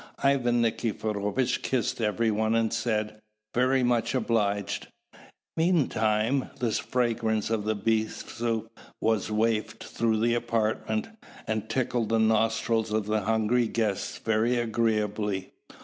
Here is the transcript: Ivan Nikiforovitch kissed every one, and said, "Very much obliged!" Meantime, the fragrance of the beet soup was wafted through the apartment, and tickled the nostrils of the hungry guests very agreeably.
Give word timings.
Ivan 0.23 0.63
Nikiforovitch 0.63 1.61
kissed 1.61 2.01
every 2.01 2.31
one, 2.31 2.55
and 2.55 2.73
said, 2.73 3.21
"Very 3.53 3.83
much 3.83 4.15
obliged!" 4.15 4.87
Meantime, 5.55 6.49
the 6.57 6.71
fragrance 6.71 7.51
of 7.51 7.65
the 7.65 7.75
beet 7.75 8.09
soup 8.09 8.75
was 8.99 9.29
wafted 9.29 9.83
through 9.83 10.19
the 10.19 10.33
apartment, 10.33 11.09
and 11.45 11.69
tickled 11.69 12.09
the 12.09 12.17
nostrils 12.17 12.91
of 12.91 13.05
the 13.05 13.19
hungry 13.21 13.67
guests 13.67 14.17
very 14.17 14.55
agreeably. 14.57 15.51